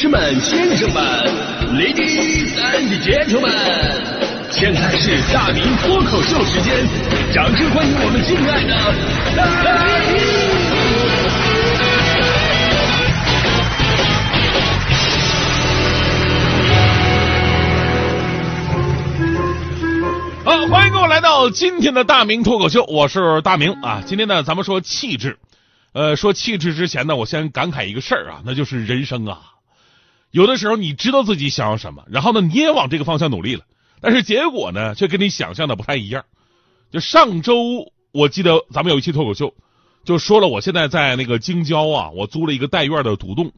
[0.00, 1.04] 士们、先生们
[1.74, 3.52] ，Ladies and Gentlemen，
[4.50, 6.74] 现在是大明脱口秀时间，
[7.34, 8.72] 掌声欢迎我们敬爱的
[9.36, 9.44] 大
[10.08, 10.16] 明！
[20.46, 24.02] 好，欢迎各位来到今天的大明脱口秀，我是大明啊。
[24.06, 25.36] 今天呢，咱们说气质。
[25.92, 29.38] 呃，说气质之前呢，我先感慨一个事儿啊，那就是人生啊。
[30.30, 33.64] 有的时候你知道自己想要什么，然后呢，你也往这个方向努力了，
[34.00, 36.24] 但是结果呢，却跟你想象的不太一样。
[36.90, 39.54] 就上周，我记得咱们有一期脱口秀，
[40.04, 43.52] 就说了我现在在那个京郊啊，我租了一个带院的独栋，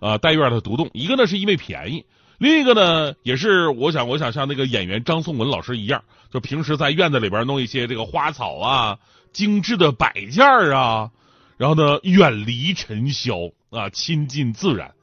[0.00, 0.90] 啊，带院的独栋。
[0.92, 2.04] 一个呢是因为便宜，
[2.38, 8.98] 另一个呢也是我想，我想像那个演员张颂文老师一样，就平时在院子里边弄一些这个花草啊、
[9.32, 11.10] 精致的摆件啊。
[11.56, 13.36] 然后呢，远离尘嚣
[13.70, 14.94] 啊，亲近自然。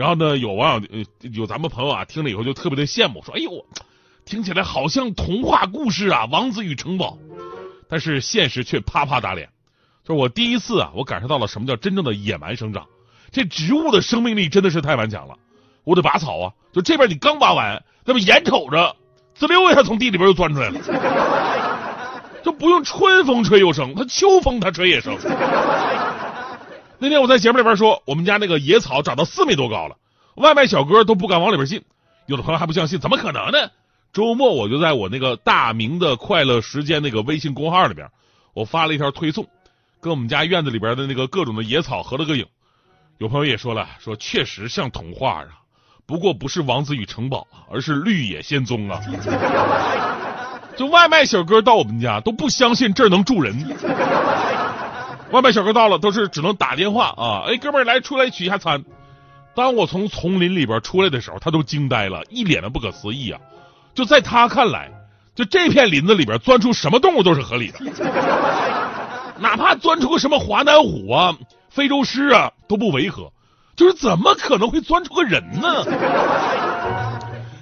[0.00, 3.66] 然后呢，有网友，有咱们朋友啊，听了以后就特别的羡慕，说：“哎呦，
[4.24, 7.18] 听起来好像童话故事啊，王子与城堡。”
[7.86, 9.50] 但是现实却啪啪打脸。
[10.02, 12.86] 就是我第一次啊，我感受到了什么叫真正的野蛮生长。
[13.30, 15.34] 这植物的生命力真的是太顽强了。
[15.84, 18.96] 我得拔草啊，就这边你刚拔完，那么眼瞅着
[19.34, 20.80] 滋溜一下从地里边又钻出来了。
[22.42, 25.14] 就不用春风吹又生，它秋风它吹也生。
[27.02, 29.96] 那天我在节目里边说，我们家那个野草长到四米多高了，
[30.34, 31.82] 外卖小哥都不敢往里边进。
[32.26, 33.70] 有的朋友还不相信，怎么可能呢？
[34.12, 38.08] 周末我就在我那个大明的快乐时间那个微信公号里边，
[38.52, 39.46] 我发了一条推送，
[40.02, 42.44] 跟我们家院子里边的那个各种的野草合了个影。
[43.16, 45.48] 有朋友也说了，说确实像童话啊，
[46.04, 49.00] 不过不是王子与城堡，而是绿野仙踪啊。
[50.76, 53.56] 就外卖小哥到我们家都不相信这儿能住人。
[55.32, 58.84] 外卖小哥到了都是只能打电话啊，哎，哥们儿来出来取一下餐。
[59.54, 63.40] 当我从丛林里边出来的时候，他都惊呆了，一脸的不可思议啊！
[63.94, 64.90] 就在他看来，
[65.34, 67.78] 就这片林子里边钻出什么动物都是合理的，
[69.38, 71.36] 哪怕钻出个什么华南虎啊、
[71.68, 73.30] 非洲狮啊都不违和。
[73.76, 75.84] 就是怎么可能会钻出个人呢？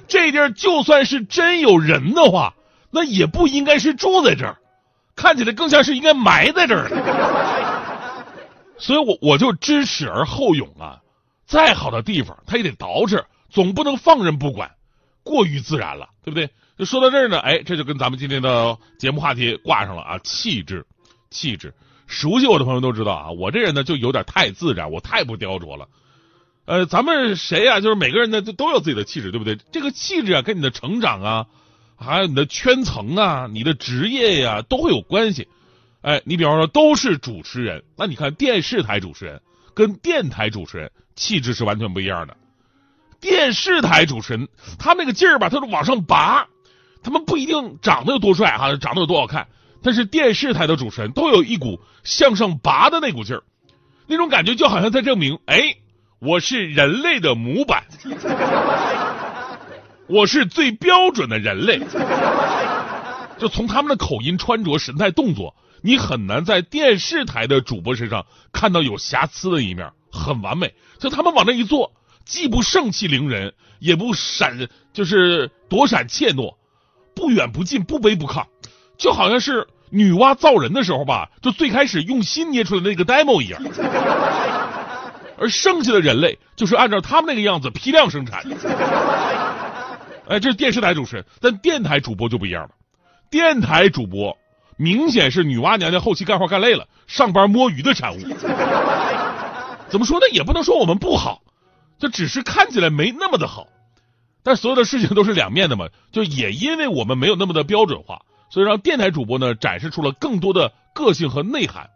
[0.09, 2.55] 这地儿就算是真有人的话。
[2.91, 4.57] 那也不应该是住在这儿，
[5.19, 6.89] 看起来更像是应该埋在这儿。
[8.79, 11.01] 所以，我我就知耻而后勇啊！
[11.45, 14.71] 再好的地方，他也得捯饬，总不能放任不管，
[15.25, 16.49] 过于自然了，对不对？
[16.79, 20.19] 就说到这儿呢，哎，这就跟咱们今天的节目话题挂上了啊！
[20.23, 20.87] 气质，
[21.31, 21.75] 气质，
[22.07, 25.89] 熟悉我的朋友都知道啊，我这人呢就有点太自然，我太不雕琢了。
[26.65, 27.81] 呃，咱们谁呀？
[27.81, 29.59] 就是每个人呢都有自己的气质，对不对？
[29.73, 31.47] 这个气质啊，跟你的成长啊。
[31.99, 35.49] 还有你的圈层啊，你的职业呀，都会有关系。
[36.01, 39.43] 哎，你比方说都是主持人，那你看电视台主持人
[39.75, 42.37] 跟电台主持人气质是完全不一样的。
[43.21, 44.49] 电视台主持人
[44.79, 46.47] 他那个劲儿吧，他是往上拔，
[47.03, 49.49] 他们不一定长得有多帅哈，长得有多好看，
[49.83, 53.43] 但是电视台的主持人都有一股向上拔的那股劲儿，
[54.07, 55.75] 那种感觉就好像在证明，哎，
[56.21, 57.85] 我是人类的模板。
[60.09, 61.81] 我是最标准的人类，
[63.39, 70.73] 就从他们的口音、穿着、神态、动作，你很难在电视台的主播身上看到有瑕疵的一面，很完美。
[70.99, 71.93] 就他们往那一坐，
[72.25, 76.55] 既不盛气凌人，也不闪，就是躲闪怯懦，
[77.15, 78.47] 不远不近，不卑不亢，
[78.97, 83.61] 就好像是女娲造人的时候吧，就最开始用心捏出来的那个 demo 一样。
[85.41, 88.43] 而剩下的人类，就是按照他们那个样子批量生产。
[90.29, 92.71] 哎，这是电视台主持人，但电台主播就不一样了。
[93.31, 94.37] 电台主播
[94.77, 98.19] 明显是女娲娘娘后期干活干累了，上班摸鱼的产物。
[99.89, 100.29] 怎么说呢？
[100.31, 101.41] 也不能说我们不好，
[101.99, 103.67] 就只是看起来没那么的好。
[104.43, 111.89] 但所有的事情都是两面的嘛，就也因为我们没有那么的标准化，所以让电台主播呢展示出了更多的个性和内涵。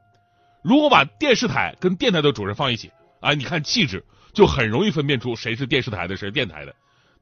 [0.63, 2.91] 如果把电视台跟电台的主持人放一起，
[3.21, 6.75] 啊，你看气质就很容易分辨出谁是电视台的，谁是电台的。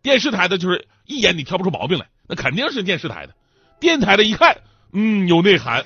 [0.03, 3.35] 电视台的就是一眼你挑不出毛病来，那肯定是电视台的。
[3.79, 4.57] 电台的一看，
[4.93, 5.85] 嗯，有内涵，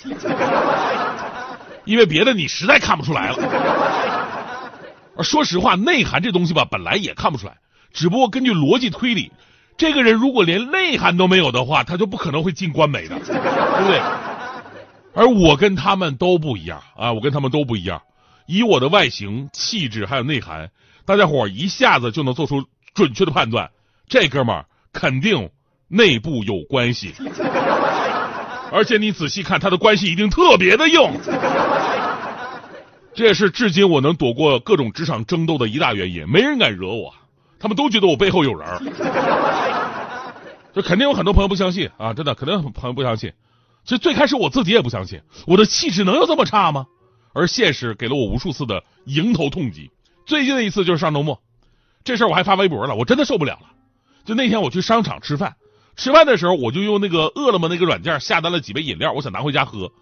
[1.85, 5.23] 因为别的你实在看不出来了。
[5.23, 7.57] 说实话，内涵这东西吧，本来也看不出来，
[7.93, 9.31] 只不过根据逻辑推理，
[9.77, 13.35] 这个人如果连内涵都没有的话，他就不可能会进官媒的，对
[13.85, 14.01] 不对？
[15.15, 18.03] 而我跟他们都不一样啊，我跟他们都不一样。
[18.47, 20.71] 以我的外形、气质还有内涵，
[21.05, 23.71] 大家伙一下子就能做出准确的判断。
[24.09, 25.51] 这哥们儿肯定
[25.89, 27.15] 内部有关系，
[28.71, 31.01] 而且你仔细看，他的关系一定特别的硬。
[33.15, 37.15] 这也是至今我能躲过各种职场争斗的一大原因，没人敢惹我。
[37.61, 38.81] 他们都觉得我背后有人儿。
[40.75, 43.33] 就肯定有很多朋友不相信啊，真的，肯定有朋友不相信。
[43.85, 46.87] 其实最开始我自己也不相信，我的气质能有这么差吗？
[47.33, 49.91] 而现实给了我无数次的迎头痛击。
[50.27, 51.41] 最近的一次就是上周末，
[52.03, 53.69] 这事儿我还发微博了，我真的受不了了。
[54.25, 55.55] 就那天我去商场吃饭，
[55.97, 59.93] 吃饭的时候我就用那个饿了么那个软件下单了几杯饮料，我想拿回家喝。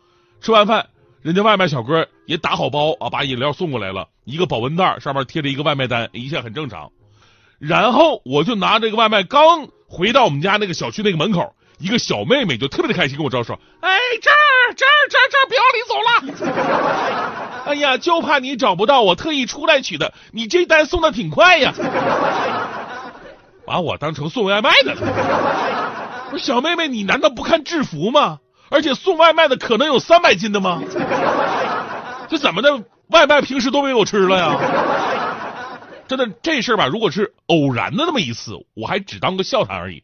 [0.40, 0.86] 吃完饭，
[1.22, 6.90] 人家外卖小哥也打好包啊，把饮料送过来了，一个保温袋上面贴着一个外卖单，一切很正常。
[7.58, 17.62] 然后我就拿这个外卖刚回到我们家那个小区那个门口，一个小妹妹就特别的开心跟我招手，哎，这儿这儿这儿这儿，不要你走了。
[17.66, 20.12] 哎呀，就怕你找不到，我特意出来取的。
[20.32, 21.72] 你这单送的挺快呀，
[23.64, 26.28] 把我当成送外卖的了。
[26.30, 28.38] 不是小妹妹，你难道不看制服吗？
[28.70, 30.82] 而且送外卖的可能有三百斤的吗？
[32.28, 32.82] 这怎么的？
[33.08, 34.58] 外卖平时都被我吃了呀？
[36.08, 40.02] 真的这事儿吧，如果是偶然的那么一次，我还只当个笑谈而已。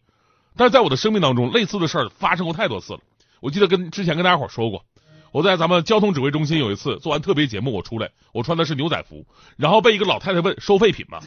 [0.57, 2.99] 但是在我的生命当中，类似的事儿发生过太多次了。
[3.41, 4.85] 我记得跟之前跟大家伙说过，
[5.33, 9.25] 我在咱们交通指挥中心有一次做完特别节目，我出来，我穿的是牛仔服，
[9.57, 11.21] 然后被一个老太太问收废品吗？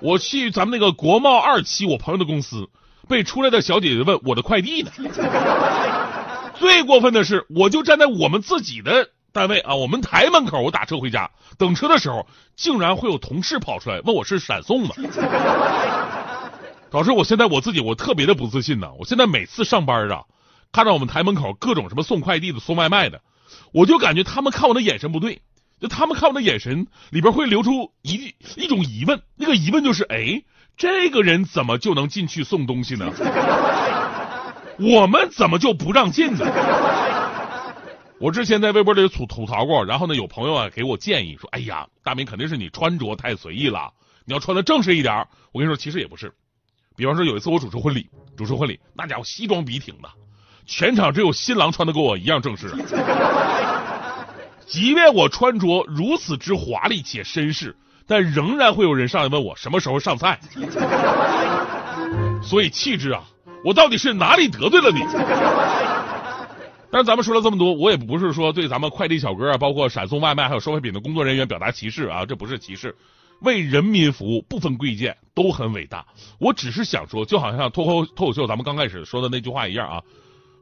[0.00, 2.68] 我去咱们那个国贸二期我朋友的公司，
[3.08, 4.90] 被出来的小姐姐问我的快递呢。
[6.54, 9.10] 最过分的是，我就站在我们自己的。
[9.30, 14.94] 单位啊，我们台门口，我打车回家，等车的时候，竟然会有同事跑出来问我是闪送的，
[16.90, 18.88] 导致我现在我自己我特别的不自信呢。
[18.98, 20.22] 我现在每次上班啊，
[20.72, 23.20] 看到我们台门口各种什么送快递的、送外卖的，
[23.72, 25.42] 我就感觉他们看我的眼神不对，
[25.80, 30.42] 就他们看我的眼神里边会流出一一种疑问，那个疑问就是：哎，
[30.76, 33.10] 这个人怎么就能进去送东西呢？
[34.80, 36.46] 我们怎么就不让进呢？
[38.20, 43.92] 我之前在微博里吐吐槽过，然后呢，有朋友啊给我建议说：“哎呀，大明肯定是你穿着太随意了，
[44.24, 46.32] 你要穿的正式一点。”我跟你说，其实也不是。
[46.96, 50.08] 比方说有一次我主持婚礼，主持婚礼，那家伙西装笔挺的，
[50.66, 52.68] 全场只有新郎穿的跟我一样正式。
[54.68, 57.74] 即便我穿着如此之华丽且绅士，
[58.06, 60.38] 但仍然会有人上来问我什么时候上菜。
[62.42, 63.24] 所以气质啊，
[63.64, 65.00] 我到底是哪里得罪了你？
[66.90, 72.96] 但是咱们说了这么多，我也不是说对咱们快递小哥啊，包括闪送外卖还有收废品的工作人员表达歧视啊，这不是歧视，
[73.40, 76.06] 为人民服务不分贵贱都很伟大。
[76.38, 80.02] 我只是想说，就好像脱口脱口秀咱们刚开始说的那句话一样啊，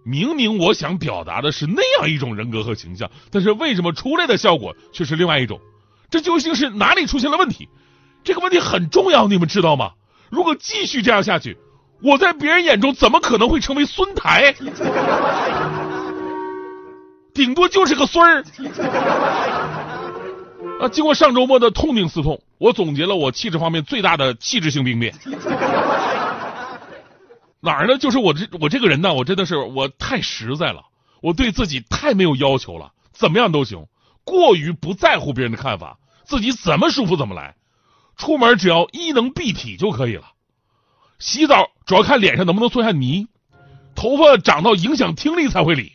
[0.06, 5.60] 明明我想表达的是那样一种人格和形象，但是为什么出来的效果却是另外一种？
[6.08, 7.68] 这究竟是哪里出现了问题？
[8.22, 9.90] 这个问题很重要，你们知道吗？
[10.30, 11.56] 如果继续这样下去，
[12.02, 14.54] 我在别人眼中怎么可能会成为孙台？
[17.34, 18.44] 顶多就是个孙儿
[20.80, 20.88] 啊！
[20.88, 25.12] 经过上周末的痛定思痛，我总结了我气质方面最大的气质性病变。
[27.66, 27.98] 哪儿呢？
[27.98, 30.84] 就是我这我这个人呢，我真的是我太实在了，
[31.20, 33.86] 我对自己太没有要求了，怎么样都行，
[34.24, 37.56] 过于不在乎别人的看法，自己怎么舒服怎么来。
[38.16, 40.26] 出门只要衣能蔽体就可以了。
[41.18, 43.26] 洗澡主要看脸上能不能搓下泥，
[43.96, 45.92] 头发长到影响听力才会理。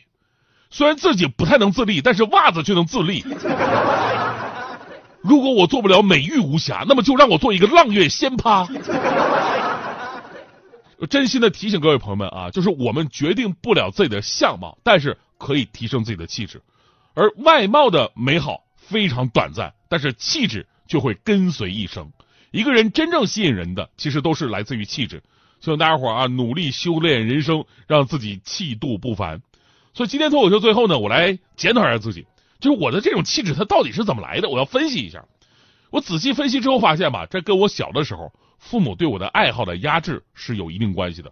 [0.70, 3.24] 虽然自己不太能自立，但是袜子却能自立。
[5.20, 8.66] 如果我做不了美玉无瑕，那么就让我做一个浪月仙葩。
[11.06, 16.62] 真心的提醒各位朋友们啊，就是我们决定不了自己的相貌，但是可以提升自己的气质。
[17.14, 22.10] 而外貌的美好非常短暂，但是气质就会跟随一生。
[22.50, 25.22] 一个人真正吸引人的，其实都是来自于气质。
[25.60, 29.42] 希望大家伙啊，努力修炼人生，让自己气度不凡。
[29.94, 32.26] 所以今天脱口秀最后呢，我来检讨一下自己，
[32.60, 34.48] 就是我的这种气质它到底是怎么来的？
[34.48, 35.24] 我要分析一下。
[35.90, 38.32] 我仔细分析之后发现吧，这跟我小的时候
[38.62, 41.30] 父母对我的爱好的压制是有一定关系的。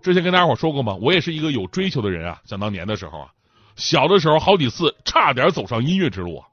[0.00, 0.96] 之前跟大家伙说过吗？
[1.02, 2.40] 我也是一个有追求的人啊。
[2.44, 3.28] 想当年的时候啊，
[3.76, 6.46] 小的时候好几次差点走上音乐之路啊。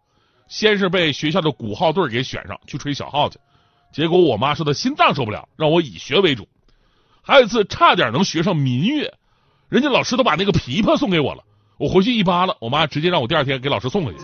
[0.47, 3.39] 先是被学校的鼓号队给选上去吹小号去，
[3.93, 6.49] 结果我妈说她心脏受不了，让我以学为主。
[7.21, 9.13] 还有一次差点能学上民乐。
[9.69, 11.43] 人家老师都把那个琵琶送给我了，
[11.77, 14.21] 我回去一扒拉，我妈直接让我第二天给老师送回去。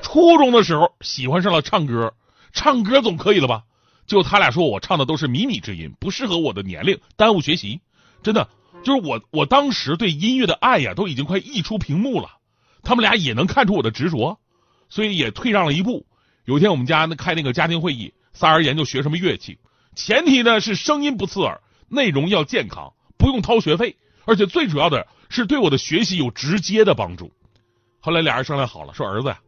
[0.00, 2.14] 初中的时候喜欢上了唱歌，
[2.52, 3.64] 唱歌总可以了吧？
[4.06, 7.80] 就他俩说我唱的都是靡靡之音，不适合我的年龄，耽误学习。
[8.22, 8.48] 真的，
[8.84, 12.30] 就是我我当时对音乐的爱呀，都已经快溢出屏幕了。
[12.82, 14.38] 他们俩也能看出我的执着，
[14.88, 16.06] 所以也退让了一步。
[16.44, 19.58] 有一天我们家那开那个家庭会议，仨人研究学什么乐器，
[19.94, 22.92] 前提呢是声音不刺耳，内容要健康。
[23.18, 23.96] 不用掏学费，
[24.26, 27.32] 而且最主要的是对我的学习有直接的帮助。
[27.98, 29.40] 后来俩人商量好了，说儿子呀，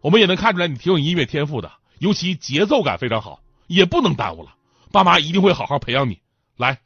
[0.00, 4.50] 我们也能看出来你挺有音乐天赋的，尤其节奏感非常好，也不能耽误了。
[4.92, 6.20] 爸妈一定会好好培养你，
[6.56, 6.78] 来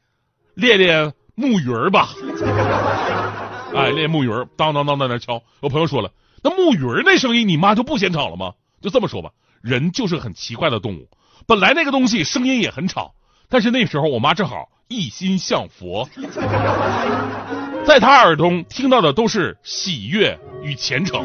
[0.55, 2.09] 练练木鱼儿吧。
[3.75, 5.43] 哎，练木鱼儿，当当当在那敲。
[5.61, 6.11] 我朋友说了，
[6.43, 8.55] 那木鱼儿那声音，你妈就不嫌吵了吗？
[8.81, 9.31] 就这么说吧，
[9.61, 11.09] 人就是很奇怪的动物。
[11.47, 13.15] 本来那个东西声音也很吵，
[13.49, 16.09] 但是那时候我妈正好一心向佛，
[17.87, 21.25] 在她耳中听到的都是喜悦与虔诚。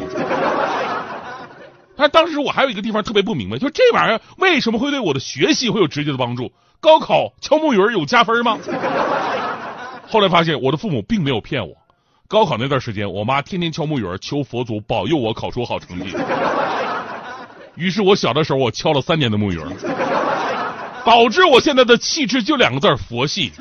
[1.96, 6.52] 但当时我还有一个地方特别不明白，就这玩意儿为什么会对我的学习会有直接的帮助？
[6.80, 8.58] 高考敲木鱼儿有加分吗？
[10.06, 11.74] 后来发现我的父母并没有骗我。
[12.28, 16.14] 高考那段时间，我妈天天敲木鱼儿，求佛祖保佑我考出好成绩。
[17.76, 19.66] 于是我小的时候，我敲了三年的木鱼儿，
[21.04, 23.52] 导致我现在的气质就两个字儿佛系。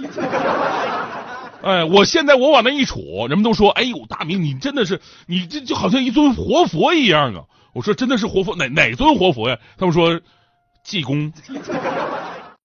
[1.64, 7.44] 哎，我现在我往那一杵，人们都说：“哎呦，大明你真的是，你这就好像一尊活佛一样啊！”
[7.74, 10.20] 我说：“真的是活佛，哪哪尊活佛呀？”他们说
[10.84, 11.32] ：“济公。”